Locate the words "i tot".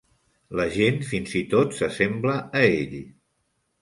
1.41-1.77